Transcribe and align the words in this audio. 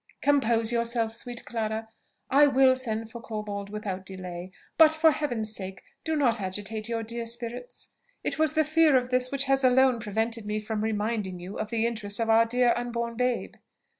"Compose 0.23 0.71
yourself, 0.71 1.11
sweet 1.11 1.45
Clara! 1.45 1.87
I 2.31 2.47
will 2.47 2.75
send 2.75 3.11
for 3.11 3.21
Corbold 3.21 3.69
without 3.69 4.03
delay. 4.03 4.51
But 4.75 4.95
for 4.95 5.11
Heaven's 5.11 5.53
sale 5.55 5.75
do 6.03 6.15
not 6.15 6.41
agitate 6.41 6.89
your 6.89 7.03
dear 7.03 7.27
spirits! 7.27 7.93
it 8.23 8.39
was 8.39 8.53
the 8.53 8.63
fear 8.63 8.97
of 8.97 9.11
this 9.11 9.31
which 9.31 9.43
has 9.43 9.63
alone 9.63 9.99
prevented 9.99 10.47
me 10.47 10.59
from 10.59 10.83
reminding 10.83 11.39
you 11.39 11.55
of 11.59 11.69
the 11.69 11.85
interest 11.85 12.19
of 12.19 12.31
our 12.31 12.45
dear 12.45 12.73
unborn 12.75 13.15
babe." 13.15 13.53